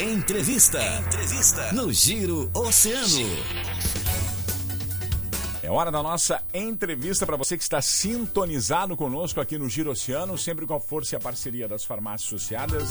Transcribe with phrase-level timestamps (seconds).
[0.00, 0.80] Entrevista.
[1.00, 1.72] Entrevista.
[1.74, 3.20] No Giro Oceano.
[5.62, 10.38] É hora da nossa entrevista para você que está sintonizado conosco aqui no Giro Oceano,
[10.38, 12.88] sempre com a força e a parceria das farmácias associadas.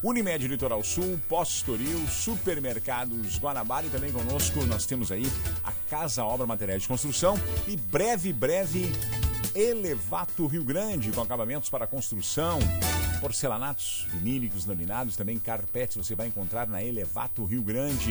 [0.00, 5.26] Unimed Litoral Sul, Postoril, Supermercados Guanabara e também conosco nós temos aí
[5.64, 7.36] a Casa Obra Materiais de Construção
[7.66, 8.92] e breve, breve
[9.56, 12.60] Elevato Rio Grande com acabamentos para construção,
[13.20, 18.10] porcelanatos vinílicos laminados, também carpetes você vai encontrar na Elevato Rio Grande.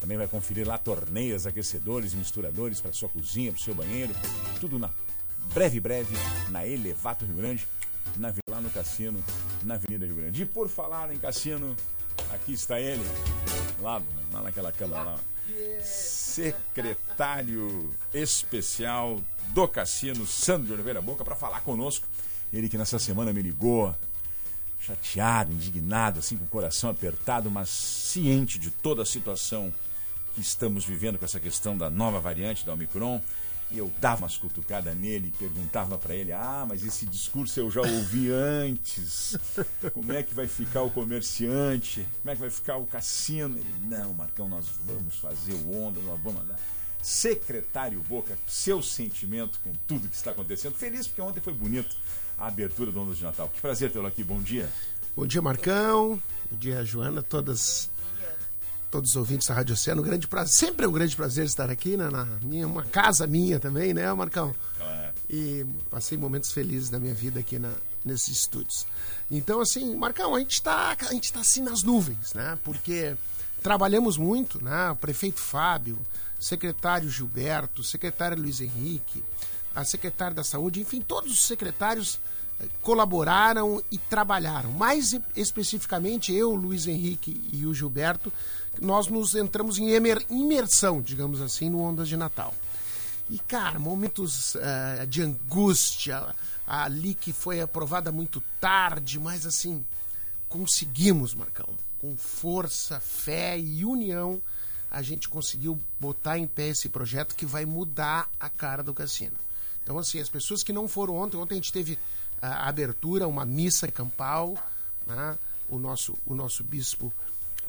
[0.00, 4.14] Também vai conferir lá torneiras, aquecedores, misturadores para sua cozinha, para o seu banheiro,
[4.60, 4.90] tudo na
[5.52, 6.14] breve, breve
[6.50, 7.66] na Elevato Rio Grande
[8.16, 9.22] na, lá no cassino,
[9.62, 10.42] na Avenida Rio Grande.
[10.42, 11.76] E por falar em cassino,
[12.30, 13.04] aqui está ele,
[13.80, 15.18] lá, lá naquela câmara lá.
[15.82, 22.06] Secretário especial do Cassino, Sandro de Oliveira Boca, para falar conosco.
[22.52, 23.94] Ele que nessa semana me ligou,
[24.86, 29.72] chateado, indignado, assim, com o coração apertado, mas ciente de toda a situação
[30.34, 33.20] que estamos vivendo com essa questão da nova variante da Omicron
[33.70, 37.80] e eu dava umas cutucadas nele, perguntava para ele: Ah, mas esse discurso eu já
[37.80, 39.36] ouvi antes.
[39.92, 42.06] Como é que vai ficar o comerciante?
[42.22, 43.58] Como é que vai ficar o cassino?
[43.58, 46.58] Ele: Não, Marcão, nós vamos fazer o onda, nós vamos andar.
[47.02, 50.74] Secretário Boca, seu sentimento com tudo que está acontecendo.
[50.74, 51.96] Feliz porque ontem foi bonito
[52.38, 53.48] a abertura do Onda de Natal.
[53.48, 54.22] Que prazer tê-lo aqui.
[54.22, 54.70] Bom dia.
[55.16, 56.20] Bom dia, Marcão.
[56.50, 57.22] Bom dia, Joana.
[57.22, 57.90] Todas
[58.90, 60.00] todos os ouvintes da Rádio Oceano.
[60.00, 63.26] Um grande prazer, sempre é um grande prazer estar aqui, né, na minha, uma casa
[63.26, 64.54] minha também, né, Marcão?
[64.80, 65.10] É.
[65.28, 67.72] E passei momentos felizes da minha vida aqui na,
[68.04, 68.86] nesses estúdios.
[69.30, 72.56] Então, assim, Marcão, a gente está a gente tá assim nas nuvens, né?
[72.64, 73.16] Porque
[73.62, 74.92] trabalhamos muito, né?
[74.92, 75.98] O prefeito Fábio,
[76.38, 79.22] secretário Gilberto, secretário Luiz Henrique,
[79.76, 82.18] a secretária da Saúde, enfim, todos os secretários
[82.58, 84.72] eh, colaboraram e trabalharam.
[84.72, 88.32] Mais especificamente eu, Luiz Henrique e o Gilberto,
[88.80, 89.90] nós nos entramos em
[90.30, 92.54] imersão, digamos assim, no Ondas de Natal.
[93.28, 96.34] E, cara, momentos uh, de angústia,
[96.66, 99.84] ali que foi aprovada muito tarde, mas assim,
[100.48, 101.68] conseguimos, Marcão.
[101.98, 104.40] Com força, fé e união,
[104.90, 109.36] a gente conseguiu botar em pé esse projeto que vai mudar a cara do cassino.
[109.86, 111.96] Então, assim, as pessoas que não foram ontem, ontem a gente teve
[112.42, 114.58] a abertura, uma missa campal,
[115.06, 115.38] né?
[115.68, 117.12] o, nosso, o nosso bispo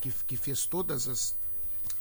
[0.02, 1.36] que, que fez todas as,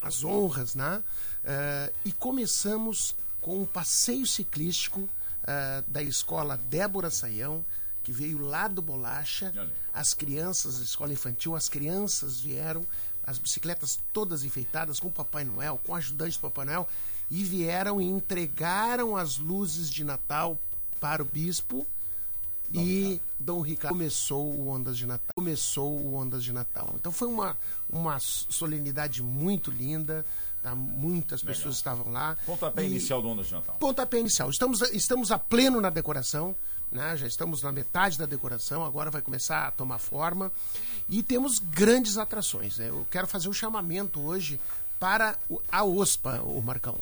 [0.01, 1.03] as honras, né?
[1.45, 7.63] Uh, e começamos com um passeio ciclístico uh, da escola Débora Saião,
[8.03, 9.53] que veio lá do Bolacha.
[9.93, 12.87] As crianças, a escola infantil, as crianças vieram,
[13.23, 16.89] as bicicletas todas enfeitadas com Papai Noel, com ajudante do Papai Noel,
[17.31, 20.59] e vieram e entregaram as luzes de Natal
[21.01, 21.87] para o bispo
[22.69, 23.21] Dom e Ricardo.
[23.39, 25.35] Dom Ricardo começou o Ondas de Natal.
[25.35, 26.95] Começou o Ondas de Natal.
[26.95, 27.57] Então foi uma,
[27.89, 30.25] uma solenidade muito linda.
[30.63, 30.75] Tá?
[30.75, 31.55] Muitas Legal.
[31.55, 32.37] pessoas estavam lá.
[32.45, 32.87] Pontapé e...
[32.87, 33.77] inicial do Ondas de Natal.
[33.79, 34.51] Pontapé inicial.
[34.51, 36.55] Estamos, estamos a pleno na decoração.
[36.91, 37.17] Né?
[37.17, 40.53] Já estamos na metade da decoração, agora vai começar a tomar forma.
[41.09, 42.79] E temos grandes atrações.
[42.79, 42.89] Né?
[42.89, 44.61] Eu quero fazer um chamamento hoje
[44.99, 45.37] para
[45.71, 46.99] a OSPA, o Marcão.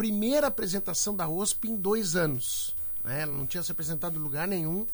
[0.00, 2.74] Primeira apresentação da OSPA em dois anos.
[3.04, 3.20] Né?
[3.20, 4.86] Ela não tinha se apresentado em lugar nenhum.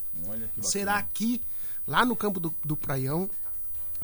[0.60, 1.40] Será aqui,
[1.86, 3.30] lá no campo do, do Praião.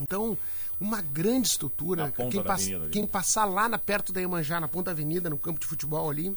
[0.01, 0.39] Então,
[0.81, 2.13] uma grande estrutura.
[2.31, 5.59] Quem, pass, quem, passar lá na, perto da Iemanjá, na ponta da avenida, no campo
[5.59, 6.37] de futebol ali,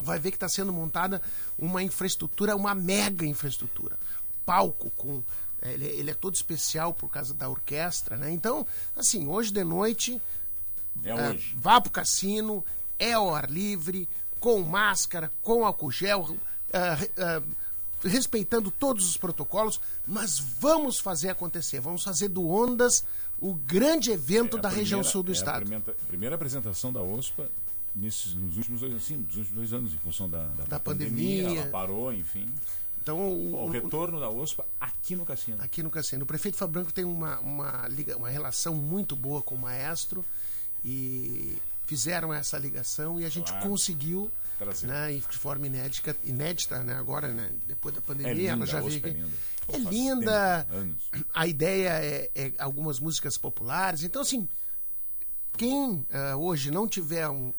[0.00, 1.20] vai ver que está sendo montada
[1.58, 3.98] uma infraestrutura, uma mega infraestrutura.
[4.46, 5.22] Palco com.
[5.60, 8.30] Ele, ele, é todo especial por causa da orquestra, né?
[8.30, 8.66] Então,
[8.96, 10.18] assim, hoje de noite.
[11.04, 11.54] É hoje.
[11.54, 12.64] Uh, vá pro cassino,
[12.98, 14.08] é ao ar livre,
[14.38, 17.56] com máscara, com álcool gel uh, uh,
[18.02, 21.80] respeitando todos os protocolos, mas vamos fazer acontecer.
[21.80, 23.04] Vamos fazer do Ondas
[23.42, 25.62] o grande evento é da primeira, região sul do é estado.
[25.62, 27.50] A primeira, primeira, apresentação da OSPA
[27.94, 31.42] nesses, nos últimos dois, assim, nos últimos dois anos, em função da, da, da pandemia.
[31.42, 31.62] pandemia.
[31.62, 32.48] Ela parou, enfim.
[33.02, 35.56] Então, o, o, retorno da OSPA aqui no Cassino.
[35.60, 36.22] Aqui no Cassino.
[36.22, 40.24] O prefeito Fabranco tem uma, uma, liga, uma relação muito boa com o maestro
[40.84, 43.68] e fizeram essa ligação e a gente claro.
[43.68, 44.30] conseguiu
[44.82, 48.80] né, de forma inédita, inédita né, agora, né, depois da pandemia, é linda, ela já
[48.80, 49.04] veio.
[49.04, 49.30] É linda.
[49.68, 50.66] É linda.
[51.32, 54.02] A ideia é, é, algumas músicas populares.
[54.02, 54.48] Então, assim,
[55.56, 57.52] quem uh, hoje não tiver um.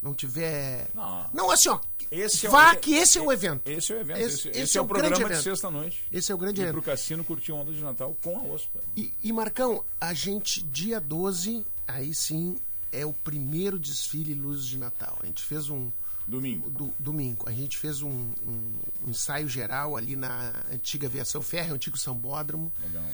[0.00, 0.88] Não tiver.
[0.94, 1.80] Não, não assim, ó.
[2.10, 3.68] Esse é vá o, que esse é o evento.
[3.68, 4.20] Esse é o evento.
[4.20, 6.04] Esse, esse, esse, esse é, o, programa de sexta-noite.
[6.12, 6.74] Esse é o grande e evento.
[6.74, 8.80] pro cassino curtir onda de Natal com a OSPA.
[8.96, 12.56] E, e, Marcão, a gente, dia 12, aí sim,
[12.92, 15.18] é o primeiro desfile Luzes de Natal.
[15.22, 15.90] A gente fez um,
[16.28, 16.68] Domingo.
[16.68, 17.48] Do, domingo.
[17.48, 18.74] A gente fez um, um,
[19.06, 22.70] um, ensaio geral ali na antiga aviação férrea, antigo Sambódromo.
[22.82, 23.04] Legal.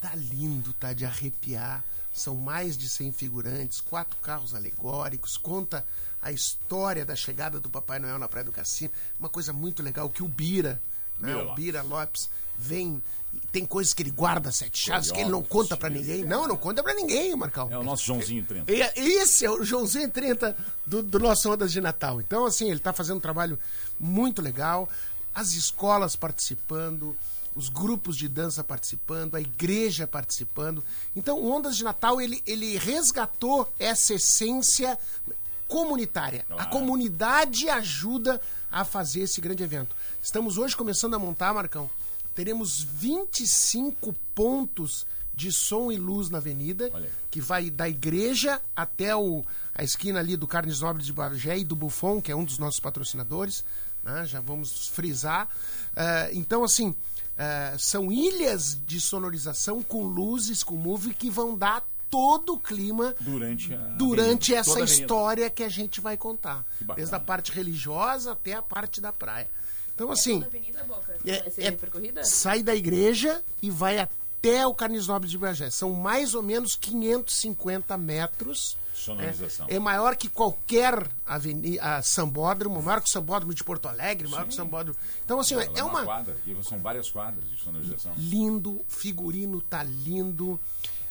[0.00, 1.84] Tá lindo, tá de arrepiar.
[2.12, 5.84] São mais de 100 figurantes, quatro carros alegóricos, conta
[6.20, 8.92] a história da chegada do Papai Noel na Praia do Cassino.
[9.20, 10.80] Uma coisa muito legal que o Bira,
[11.18, 11.54] né, Bira o.
[11.54, 12.28] Bira Lopes,
[12.58, 13.02] vem.
[13.50, 16.24] Tem coisas que ele guarda sete chaves que ele não conta pra ninguém.
[16.24, 17.68] Não, não conta pra ninguém, Marcão.
[17.70, 18.72] É o nosso Joãozinho 30.
[18.72, 20.56] E- Esse é o Joãozinho 30
[20.86, 22.20] do, do nosso Ondas de Natal.
[22.20, 23.58] Então, assim, ele está fazendo um trabalho
[23.98, 24.88] muito legal.
[25.34, 27.16] As escolas participando,
[27.56, 30.82] os grupos de dança participando, a igreja participando.
[31.14, 34.96] Então, o Ondas de Natal, ele, ele resgatou essa essência
[35.66, 36.44] comunitária.
[36.50, 36.70] A Claro.
[36.70, 38.40] comunidade ajuda
[38.70, 39.94] a fazer esse grande evento.
[40.22, 41.90] Estamos hoje começando a montar, Marcão.
[42.34, 46.90] Teremos 25 pontos de som e luz na avenida,
[47.30, 49.44] que vai da igreja até o,
[49.74, 52.58] a esquina ali do Carnes Nobres de Bagé e do Buffon, que é um dos
[52.58, 53.64] nossos patrocinadores.
[54.02, 54.24] né?
[54.26, 55.48] Já vamos frisar.
[55.96, 56.94] Eh, então, assim,
[57.36, 63.12] eh, são ilhas de sonorização com luzes, com move, que vão dar todo o clima
[63.18, 66.64] Durante a durante essa história que a gente vai contar.
[66.94, 69.48] Desde a parte religiosa até a parte da praia.
[69.94, 71.16] Então, assim, Avenida Boca.
[71.24, 72.24] é- vai ser é- percorrida?
[72.24, 75.70] sai da igreja e vai até o Carnes Nobres de Bagé.
[75.70, 78.76] São mais ou menos 550 metros.
[78.94, 79.66] Sonorização.
[79.68, 84.44] É, é maior que qualquer avenida, sambódromo, maior que o sambódromo de Porto Alegre, maior
[84.44, 84.98] que o sambódromo.
[85.24, 88.12] Então, assim, Ela é uma uma, quadra, e são várias quadras de sonorização.
[88.16, 90.58] lindo, figurino tá lindo,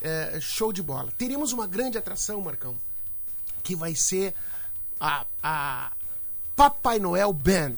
[0.02, 1.12] é, show de bola.
[1.18, 2.78] Teremos uma grande atração, Marcão,
[3.62, 4.34] que vai ser
[5.00, 5.92] a, a
[6.56, 7.76] Papai Noel Band,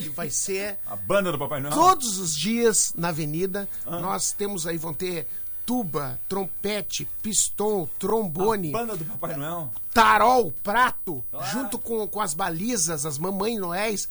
[0.00, 1.74] que vai ser A banda do Papai Noel.
[1.74, 3.68] todos os dias na avenida.
[3.86, 5.26] Nós temos aí, vão ter
[5.66, 9.72] tuba, trompete, pistão, trombone, Banda do Papai Noel.
[9.94, 11.44] tarol, prato, Ah.
[11.44, 14.08] junto com, com as balizas, as mamães noéis.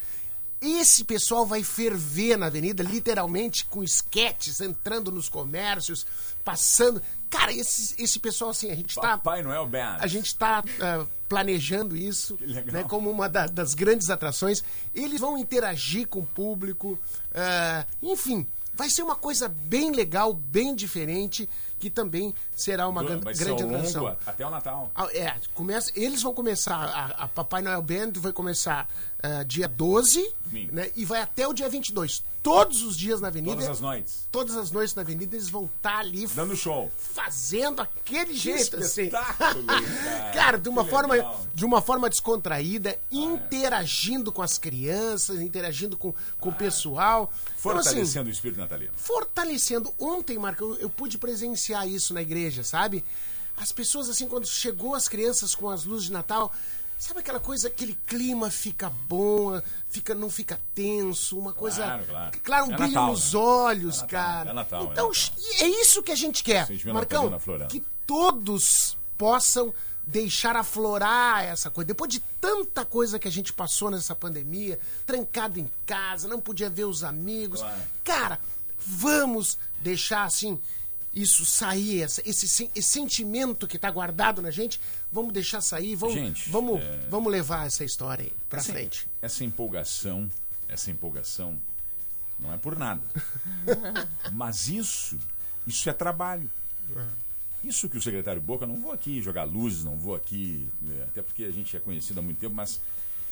[0.61, 6.05] Esse pessoal vai ferver na avenida, literalmente, com esquetes, entrando nos comércios,
[6.43, 7.01] passando.
[7.29, 9.01] Cara, esse, esse pessoal, assim, a gente tá.
[9.01, 9.97] Papai Noel Band.
[9.99, 10.63] A gente está
[11.27, 12.37] planejando isso
[12.71, 14.63] né, como uma da- das grandes atrações.
[14.95, 16.97] Eles vão interagir com o público.
[17.33, 21.47] ah, enfim, vai ser uma coisa bem legal, bem diferente,
[21.77, 24.17] que também será uma Vai ser grande longo atração.
[24.25, 24.91] até o Natal.
[24.95, 28.89] Ah, É, começa, eles vão começar, a, a Papai Noel Band vai começar
[29.21, 30.75] ah, dia 12 Domingo.
[30.75, 32.23] né, e vai até o dia 22.
[32.41, 33.53] Todos os dias na avenida.
[33.55, 34.27] Todas as noites.
[34.31, 36.89] Todas as noites na avenida eles vão estar ali Dando show.
[36.97, 39.09] fazendo aquele jeito assim.
[39.11, 40.31] cara.
[40.33, 41.45] cara, de uma Que forma legal.
[41.53, 47.31] de uma forma descontraída, interagindo com as crianças, interagindo com, com o pessoal.
[47.59, 48.91] Então, assim, Fortalecendo o espírito natalino.
[48.95, 49.93] fortalecendo.
[49.99, 53.03] Ontem, Marco, eu, eu pude presenciar isso na igreja, sabe?
[53.57, 56.53] As pessoas, assim, quando chegou as crianças com as luzes de Natal,
[56.99, 61.83] sabe aquela coisa, aquele clima fica bom, fica, não fica tenso, uma coisa.
[61.83, 62.65] Claro, claro.
[62.67, 63.39] um É brilho Natal, nos né?
[63.39, 64.49] olhos, É Natal, cara.
[64.49, 65.33] é Natal, é então, Natal.
[65.61, 66.67] é isso que a gente quer.
[66.93, 69.73] Marcão, que todos possam
[70.05, 71.87] deixar aflorar essa coisa.
[71.87, 76.69] Depois de tanta coisa que a gente passou nessa pandemia, trancado em casa, não podia
[76.69, 77.61] ver os amigos.
[77.61, 77.81] Claro.
[78.03, 78.39] Cara,
[78.77, 80.59] vamos deixar assim
[81.13, 82.45] isso sair, essa- esse,
[82.75, 84.79] esse sentimento que tá guardado na gente,
[85.11, 89.07] vamos deixar sair, vamos, Gente, vamos, é- vamos levar essa história aí pra Essa- frente.
[89.21, 90.29] Essa empolgação,
[90.67, 91.59] essa empolgação
[92.39, 93.01] não é por nada.
[94.31, 95.17] Mas isso,
[95.67, 96.49] isso é trabalho.
[97.63, 101.21] Isso que o secretário Boca, não vou aqui jogar luzes, não vou aqui, né, até
[101.21, 102.79] porque a gente é conhecido há muito tempo, mas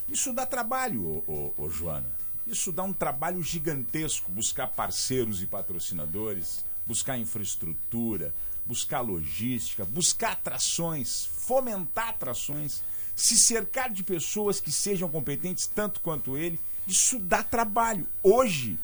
[0.10, 2.06] isso dá trabalho, ô, ô, ô, Joana.
[2.46, 8.34] Isso dá um trabalho gigantesco, buscar parceiros e patrocinadores, buscar infraestrutura,
[8.66, 12.82] buscar logística, buscar atrações, fomentar atrações,
[13.16, 16.60] se cercar de pessoas que sejam competentes tanto quanto ele.
[16.88, 18.08] Isso dá trabalho.
[18.24, 18.78] Hoje,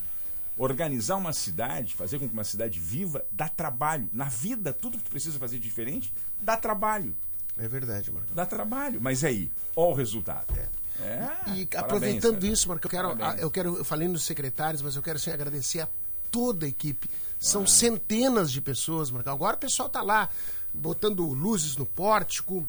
[0.57, 4.09] organizar uma cidade, fazer com que uma cidade viva, dá trabalho.
[4.11, 7.15] Na vida, tudo que tu precisa fazer diferente, dá trabalho.
[7.57, 8.33] É verdade, Marco.
[8.33, 8.99] Dá trabalho.
[9.01, 10.53] Mas aí, ó o resultado.
[10.57, 10.67] É.
[11.01, 12.47] E parabéns, aproveitando cara.
[12.47, 13.41] isso, Marco, eu quero, Parabéns.
[13.41, 15.87] eu quero, eu falei nos secretários, mas eu quero assim, agradecer a
[16.31, 17.09] toda a equipe.
[17.43, 19.29] São centenas de pessoas, Marco.
[19.29, 20.29] Agora o pessoal tá lá
[20.73, 22.65] botando luzes no pórtico.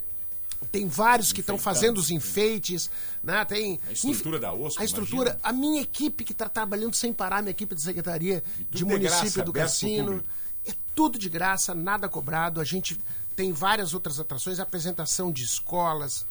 [0.72, 2.90] Tem vários que estão fazendo os enfeites,
[3.22, 3.44] né?
[3.44, 5.48] Tem A estrutura da OSCO, A estrutura, imagina.
[5.48, 9.42] a minha equipe que está trabalhando sem parar, minha equipe de secretaria de município graça,
[9.44, 10.24] do Cassino.
[10.66, 12.60] É tudo de graça, nada cobrado.
[12.60, 13.00] A gente
[13.36, 16.26] tem várias outras atrações, apresentação de escolas,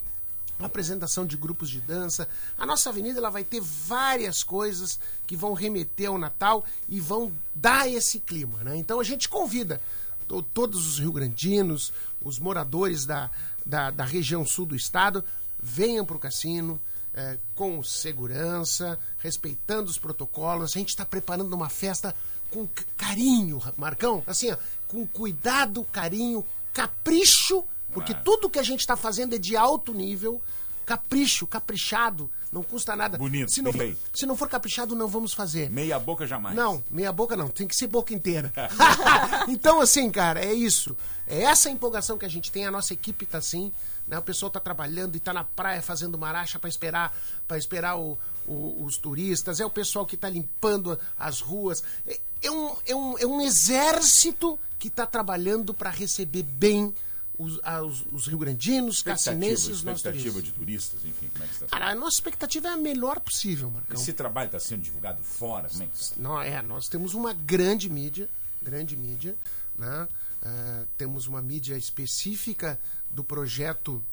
[0.59, 2.27] apresentação de grupos de dança.
[2.57, 7.31] A nossa avenida ela vai ter várias coisas que vão remeter ao Natal e vão
[7.53, 8.75] dar esse clima, né?
[8.77, 9.81] Então a gente convida
[10.27, 11.91] to- todos os rio-grandinos,
[12.21, 13.29] os moradores da,
[13.65, 15.23] da, da região sul do estado,
[15.61, 16.79] venham para o cassino
[17.13, 20.71] eh, com segurança, respeitando os protocolos.
[20.71, 22.15] A gente está preparando uma festa
[22.51, 24.57] com carinho, Marcão, assim, ó,
[24.87, 28.25] com cuidado, carinho, capricho, porque Claro.
[28.25, 30.41] tudo que a gente está fazendo é de alto nível.
[30.85, 33.17] Capricho, caprichado, não custa nada.
[33.17, 35.69] Bonito, se não, bem se não for caprichado, não vamos fazer.
[35.69, 36.53] Meia boca jamais.
[36.57, 38.51] Não, meia boca não, tem que ser boca inteira.
[39.47, 40.95] então, assim, cara, é isso.
[41.25, 43.71] É essa empolgação que a gente tem, a nossa equipe tá assim,
[44.05, 44.19] né?
[44.19, 48.17] O pessoal tá trabalhando e tá na praia fazendo maracha para esperar para esperar o-
[48.45, 51.81] o- os turistas, é o pessoal que tá limpando as ruas.
[52.05, 56.93] É, é um, é, um, é um exército que tá trabalhando para receber bem
[57.37, 60.43] os, a- os, os rio-grandinos, Expectativa, cassinenses, expectativa turistas.
[60.43, 61.65] de turistas, enfim, como é que está?
[61.67, 63.99] Cara, a nossa expectativa é a melhor possível, Marcão.
[63.99, 66.15] Esse trabalho está sendo divulgado fora, como é que está?
[66.21, 68.29] Não, é, nós temos uma grande mídia,
[68.61, 69.35] grande mídia,
[69.77, 70.07] né?
[70.45, 72.79] Ah, temos uma mídia específica
[73.11, 74.03] do projeto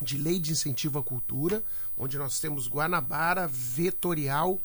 [0.00, 1.62] de lei de incentivo à cultura,
[1.96, 4.60] onde nós temos Guanabara, Vetorial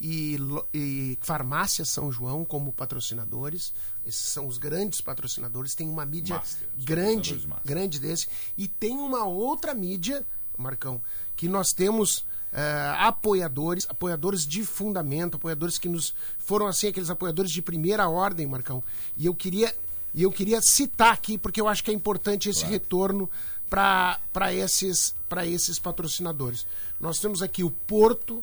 [0.00, 0.38] e,
[0.72, 3.72] e Farmácia São João como patrocinadores.
[4.04, 5.74] Esses são os grandes patrocinadores.
[5.74, 8.28] Tem uma mídia Master, grande, grande desse.
[8.56, 10.24] E tem uma outra mídia,
[10.56, 11.02] Marcão,
[11.34, 17.50] que nós temos eh, apoiadores, apoiadores de fundamento, apoiadores que nos foram assim aqueles apoiadores
[17.50, 18.82] de primeira ordem, Marcão.
[19.16, 19.74] E eu queria
[20.14, 23.30] e eu queria citar aqui porque eu acho que é importante esse retorno
[23.68, 26.66] para esses para esses patrocinadores.
[26.98, 28.42] Nós temos aqui o Porto,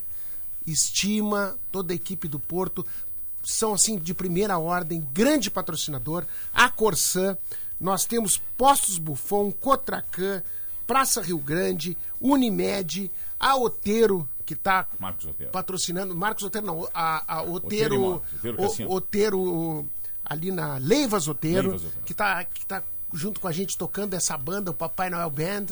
[0.65, 2.85] Estima, toda a equipe do Porto
[3.43, 7.37] são assim de primeira ordem, grande patrocinador, a Corsã,
[7.79, 10.41] nós temos Postos Buffon, Cotracan,
[10.87, 14.87] Praça Rio Grande, Unimed, a Oteiro, que está
[15.27, 15.51] Otero.
[15.51, 18.91] patrocinando, Marcos Oteiro não, a, a Oteiro Oteiro, Imóveis, Oteiro o- Cassino.
[18.91, 19.87] Oteiro
[20.23, 22.81] ali na Leivas Oteiro, Leivas que tá, que tá
[23.13, 25.67] junto com a gente tocando essa banda, o Papai Noel Band.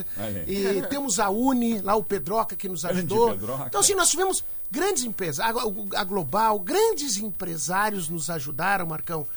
[0.47, 3.33] E temos a Uni, lá o Pedroca que nos ajudou.
[3.67, 9.27] Então assim, nós tivemos grandes empresas, a, Global, grandes empresários nos ajudaram, Marcão,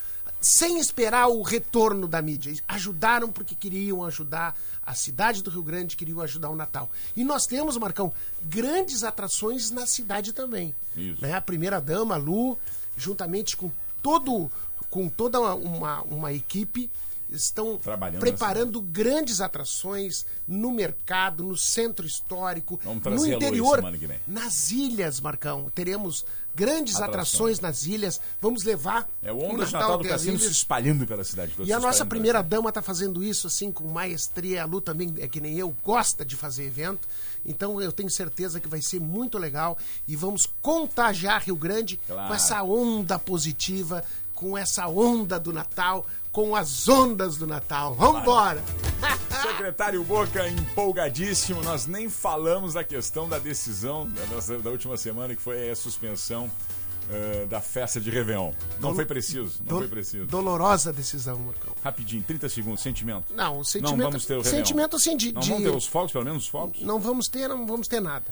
[0.41, 2.55] sem esperar o retorno da mídia.
[2.69, 6.91] Ajudaram porque queriam ajudar a cidade do Rio Grande, queriam ajudar o Natal.
[7.17, 8.13] E nós temos, Marcão,
[8.43, 10.75] grandes atrações na cidade também.
[11.21, 11.33] Né?
[11.33, 12.59] A primeira dama, a Lu,
[12.97, 13.71] juntamente com
[14.03, 14.51] todo
[14.91, 16.89] com toda uma, uma equipe
[17.31, 17.79] estão
[18.21, 23.83] preparando grandes atrações no mercado, no centro histórico, no interior,
[24.27, 25.71] nas ilhas, Marcão.
[25.75, 27.09] Teremos grandes Atrações.
[27.09, 28.21] atrações nas ilhas.
[28.41, 31.53] Vamos levar É o Onda de Natal do Cassino se espalhando pela cidade.
[31.65, 34.63] E a nossa primeira dama tá fazendo isso assim com maestria.
[34.63, 37.09] A Lu também é que nem eu, gosta de fazer evento.
[37.45, 39.77] Então eu tenho certeza que vai ser muito legal
[40.07, 42.29] e vamos contagiar Rio Grande Claro.
[42.29, 47.95] com essa onda positiva, com essa onda do Natal, com as ondas do Natal.
[47.95, 48.63] Vambora!
[49.43, 51.63] Secretário Boca, empolgadíssimo.
[51.63, 56.51] Nós nem falamos da questão da decisão da, da última semana, que foi a suspensão
[57.11, 58.53] eh, da festa de Réveillon.
[58.81, 60.27] Não foi preciso, não Do- foi preciso.
[60.27, 61.75] Dolorosa decisão, Marcão.
[61.83, 63.33] Rapidinho, 30 segundos, sentimento.
[63.35, 64.57] Não, sentimento, Não vamos ter o Réveillon.
[64.65, 66.81] sentimento assim de, Não de- vamos ter os fogos, pelo menos os fogos?
[66.83, 68.25] não vamos ter, não vamos ter nada.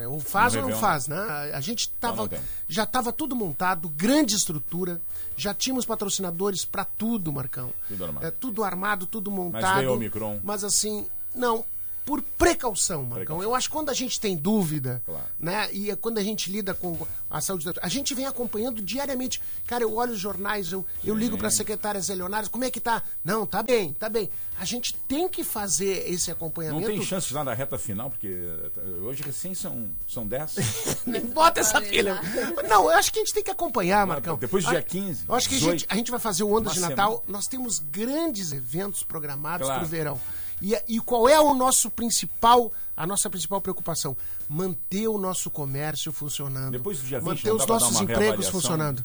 [0.00, 1.16] É, Ou faz No ou não faz, né?
[1.54, 2.38] A gente tava, não
[2.68, 5.00] já estava tudo montado, grande estrutura,
[5.36, 7.72] já tínhamos patrocinadores para tudo, Marcão.
[7.88, 8.26] Tudo armado.
[8.26, 9.76] É, tudo armado, tudo montado.
[9.78, 10.40] veio o Omicron.
[10.44, 11.64] Mas assim, não,
[12.04, 13.16] por precaução, Marcão.
[13.16, 13.42] Precaução.
[13.42, 15.24] Eu acho que quando a gente tem dúvida, Claro.
[15.38, 15.68] né?
[15.72, 16.98] E é quando a gente lida com
[17.30, 17.72] a saúde da...
[17.80, 19.40] A gente vem acompanhando diariamente.
[19.66, 22.70] Cara, eu olho os jornais, eu, eu ligo para a secretária Zé Leonardo, como é
[22.70, 23.02] que tá?
[23.24, 24.28] Não, tá bem, tá bem.
[24.58, 26.86] A gente tem que fazer esse Não acompanhamento.
[26.86, 30.54] tem chance lá da reta final, porque eh, hoje recém são, são 10.
[31.06, 32.20] Nem Bota essa pilha.
[32.68, 34.36] Não, eu acho que a gente tem que acompanhar, Marcão.
[34.36, 36.42] depois do dia Ah, 15, Eu acho que a 18, gente, a gente vai fazer
[36.44, 37.24] o Onda de Natal.
[37.26, 39.80] Nós temos grandes eventos programados Claro.
[39.80, 40.20] para o verão.
[40.62, 44.16] E, e qual é o nosso principal, a nossa principal preocupação?
[44.48, 46.72] Manter o nosso comércio funcionando.
[46.72, 48.52] Depois do dia 20 Manter os nossos empregos reavaliação?
[48.52, 49.04] funcionando.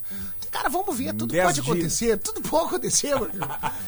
[0.51, 1.67] Cara, vamos ver, tudo dez pode dias.
[1.67, 3.15] acontecer, tudo pode acontecer.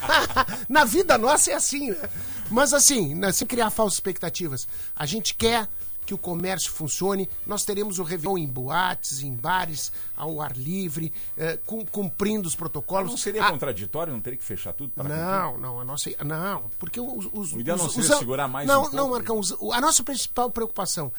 [0.68, 2.10] Na vida nossa é assim, né?
[2.50, 4.68] Mas assim, né, sem criar falsas expectativas.
[4.96, 5.68] A gente quer
[6.10, 7.30] que o comércio funcione.
[7.46, 12.56] Nós teremos o Réveillon em boates, em bares, ao ar livre, eh, cum- cumprindo os
[12.56, 13.12] protocolos.
[13.12, 16.10] Não seria Ah, contraditório não teria que fechar tudo para não, não, a nossa.
[16.26, 17.30] Não, porque os.
[17.32, 19.12] os O ideal não os- seria os- segurar mais Não, um não, pouco?
[19.12, 21.12] Marcão, os- a nossa principal preocupação.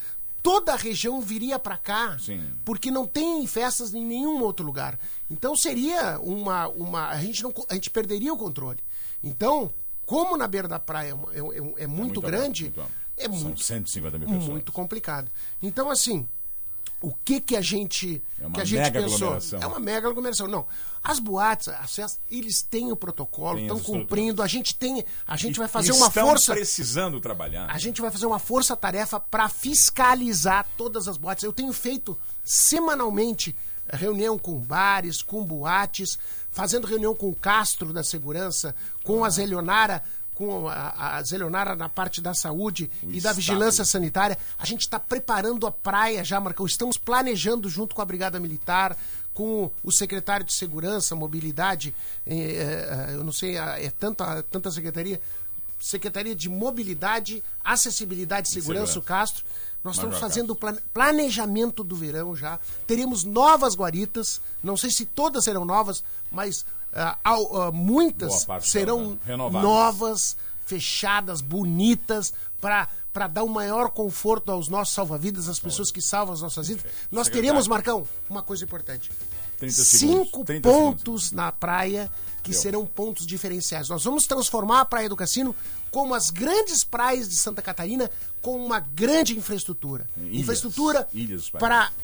[0.43, 2.43] Toda a região viria para cá, Sim.
[2.65, 4.99] porque não tem festas em nenhum outro lugar.
[5.31, 6.67] Então seria uma.
[6.69, 8.81] uma a, gente não, a gente perderia o controle.
[9.23, 9.73] Então,
[10.05, 13.00] como na beira da praia é, uma- é- é- é muito, grande, muito amplo.
[13.21, 14.49] É São muito 150 mil pessoas.
[14.49, 15.31] muito complicado.
[15.63, 16.27] Então, assim,
[17.01, 19.17] o que que a gente, É uma que a gente mega pensou?
[19.17, 19.61] aglomeração.
[19.63, 20.47] É uma mega aglomeração.
[20.49, 20.67] Não,
[21.03, 24.43] as boates, as festas, eles têm o protocolo, Tem estão cumprindo.
[24.43, 27.71] A gente tem, a gente E- vai fazer uma força, precisando trabalhar.
[27.71, 31.43] a gente vai fazer uma força-tarefa para fiscalizar todas as boates.
[31.45, 33.57] Eu tenho feito semanalmente
[33.93, 36.19] reunião com bares, com boates,
[36.53, 40.05] fazendo reunião com o Castro da Segurança, com a Zelionara,
[40.41, 43.37] com a, a Zelionara na parte da saúde O e da Estado.
[43.37, 44.39] vigilância sanitária.
[44.59, 46.65] A gente está preparando a praia já, Marcão.
[46.65, 48.97] Estamos planejando junto com a Brigada Militar,
[49.35, 51.95] com o secretário de Segurança, Mobilidade,
[52.27, 55.21] eh, eh, eu não sei, é tanta, tanta secretaria.
[55.79, 58.99] Secretaria de Mobilidade, Acessibilidade e Segurança, Segurança.
[58.99, 59.45] o Castro.
[59.83, 60.55] Nós estamos fazendo
[60.93, 62.59] planejamento do verão já.
[62.87, 64.41] Teremos novas guaritas.
[64.63, 66.67] Não sei se todas serão novas, mas
[67.25, 69.37] ao- ah, muitas serão né?
[69.37, 76.01] Novas, fechadas, bonitas, para para dar o maior conforto aos nossos salva-vidas, às pessoas que
[76.01, 76.85] salvam as nossas vidas.
[77.11, 77.33] Nós Secretário.
[77.33, 79.11] teremos, Marcão, uma coisa importante.
[79.59, 80.27] 30 segundos.
[80.29, 82.09] Cinco 30 pontos na praia
[82.43, 82.61] que Deu.
[82.61, 83.89] serão pontos diferenciais.
[83.89, 85.55] Nós vamos transformar a Praia do Cassino
[85.91, 90.09] como as grandes praias de Santa Catarina com uma grande infraestrutura.
[90.17, 90.41] Ilhas.
[90.41, 91.09] infraestrutura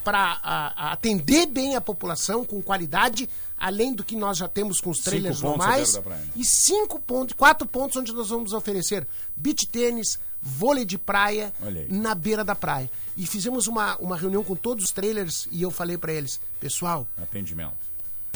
[0.05, 0.41] para
[0.77, 5.41] atender bem a população com qualidade, além do que nós já temos com os trailers
[5.41, 5.99] normais.
[6.35, 11.53] E cinco pontos, quatro pontos onde nós vamos oferecer beach tênis, vôlei de praia
[11.89, 12.91] na beira da praia.
[13.17, 17.07] E fizemos uma, uma reunião com todos os trailers e eu falei para eles, pessoal,
[17.17, 17.87] Atendimento.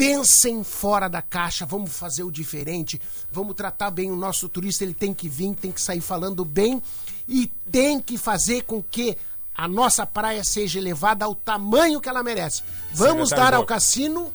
[0.01, 2.99] Pensem fora da caixa, vamos fazer o diferente,
[3.31, 6.83] vamos tratar bem o nosso turista, ele tem que vir, tem que sair falando bem
[7.29, 9.15] e tem que fazer com que
[9.55, 12.63] a nossa praia seja elevada ao tamanho que ela merece.
[12.95, 14.33] Vamos Secretário dar ao cassino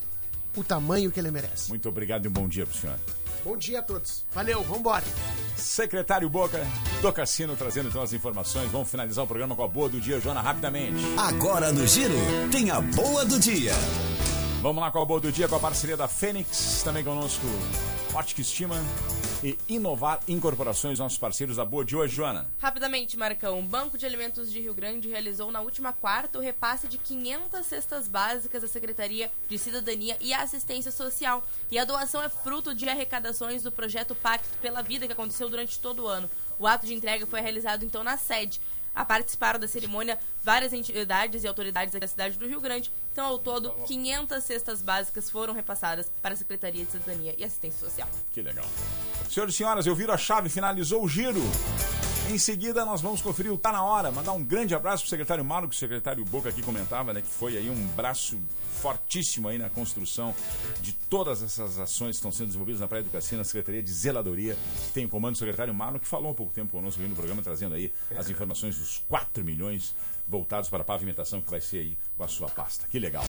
[0.55, 1.67] o tamanho que ele merece.
[1.69, 2.99] Muito obrigado e um bom dia pro senhor.
[3.43, 4.23] Bom dia a todos.
[4.35, 5.03] Valeu, vambora.
[5.55, 6.63] Secretário Boca
[7.01, 8.69] do Cassino trazendo então as informações.
[8.69, 11.03] Vamos finalizar o programa com a boa do dia, Joana, rapidamente.
[11.17, 12.13] Agora no Giro,
[12.51, 13.73] tem a boa do dia.
[14.65, 17.45] Vamos lá com a boa do dia com a parceria da Fênix, também conosco
[18.15, 18.75] Ótica Estima
[19.43, 22.49] e Inovar Incorporações, nossos parceiros da boa de hoje, Joana.
[22.57, 23.59] Rapidamente, Marcão.
[23.59, 27.63] O Banco de Alimentos de Rio Grande realizou na última quarta o repasse de 500
[27.63, 31.47] cestas básicas da Secretaria de Cidadania e Assistência Social.
[31.69, 35.79] E a doação é fruto de arrecadações do projeto Pacto pela Vida que aconteceu durante
[35.79, 36.27] todo o ano.
[36.57, 38.59] O ato de entrega foi realizado então na sede.
[38.95, 42.91] A participaram da cerimônia várias entidades e autoridades da cidade do Rio Grande.
[43.11, 47.79] Então, ao todo, 500 cestas básicas foram repassadas para a Secretaria de Cidadania e Assistência
[47.79, 48.07] Social.
[48.31, 48.65] Que legal.
[49.29, 51.41] Senhoras e senhoras, eu viro a chave, finalizou o giro.
[52.31, 54.11] Em seguida, nós vamos conferir o Tá Na Hora.
[54.11, 57.21] Mandar um grande abraço pro secretário Mauro, que o secretário Boca aqui comentava, né?
[57.21, 58.39] Que foi aí um braço
[58.85, 60.35] fortíssimo aí na construção
[60.79, 63.91] de todas essas ações que estão sendo desenvolvidas na Praia do Cassino, na Secretaria de
[63.91, 64.55] Zeladoria.
[64.93, 67.15] Tem o comando do secretário Mauro, que falou há um pouco tempo conosco aí no
[67.15, 69.95] programa, trazendo aí as informações dos 4 milhões
[70.27, 72.85] voltados para a pavimentação que vai ser aí com a sua pasta.
[72.87, 73.23] Que legal.